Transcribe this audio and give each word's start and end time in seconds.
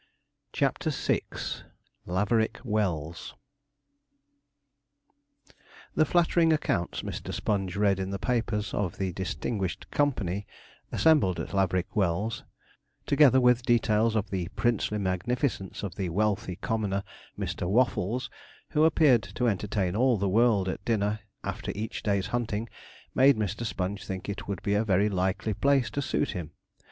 CHAPTER 0.51 0.89
VI 0.89 1.21
LAVERICK 2.07 2.61
WELLS 2.63 3.35
The 5.93 6.05
flattering 6.05 6.51
accounts 6.51 7.03
Mr. 7.03 7.31
Sponge 7.31 7.75
read 7.75 7.99
in 7.99 8.09
the 8.09 8.17
papers 8.17 8.73
of 8.73 8.97
the 8.97 9.13
distinguished 9.13 9.91
company 9.91 10.47
assembled 10.91 11.39
at 11.39 11.53
Laverick 11.53 11.95
Wells, 11.95 12.43
together 13.05 13.39
with 13.39 13.61
details 13.61 14.15
of 14.15 14.31
the 14.31 14.47
princely 14.55 14.97
magnificence 14.97 15.83
of 15.83 15.93
the 15.93 16.09
wealthy 16.09 16.55
commoner, 16.55 17.03
Mr. 17.37 17.69
Waffles, 17.69 18.27
who 18.69 18.85
appeared 18.85 19.21
to 19.21 19.47
entertain 19.47 19.95
all 19.95 20.17
the 20.17 20.27
world 20.27 20.67
at 20.67 20.83
dinner 20.83 21.19
after 21.43 21.71
each 21.75 22.01
day's 22.01 22.25
hunting 22.33 22.67
made 23.13 23.37
Mr. 23.37 23.63
Sponge 23.63 24.03
think 24.07 24.27
it 24.27 24.47
would 24.47 24.63
be 24.63 24.73
a 24.73 24.83
very 24.83 25.09
likely 25.09 25.53
place 25.53 25.91
to 25.91 26.01
suit 26.01 26.31
him. 26.31 26.53